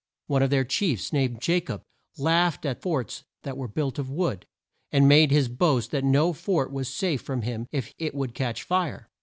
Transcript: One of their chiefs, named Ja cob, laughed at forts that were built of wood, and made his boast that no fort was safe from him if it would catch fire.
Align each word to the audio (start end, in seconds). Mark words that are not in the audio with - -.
One 0.25 0.41
of 0.41 0.49
their 0.49 0.63
chiefs, 0.63 1.13
named 1.13 1.47
Ja 1.47 1.59
cob, 1.59 1.83
laughed 2.17 2.65
at 2.65 2.81
forts 2.81 3.23
that 3.43 3.55
were 3.55 3.67
built 3.67 3.99
of 3.99 4.09
wood, 4.09 4.47
and 4.91 5.07
made 5.07 5.29
his 5.29 5.47
boast 5.47 5.91
that 5.91 6.03
no 6.03 6.33
fort 6.33 6.71
was 6.73 6.91
safe 6.91 7.21
from 7.21 7.43
him 7.43 7.67
if 7.71 7.93
it 7.99 8.15
would 8.15 8.33
catch 8.33 8.63
fire. 8.63 9.11